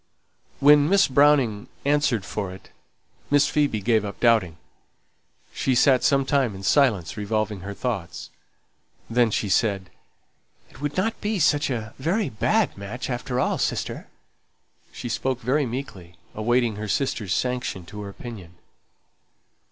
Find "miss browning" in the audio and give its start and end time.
0.89-1.67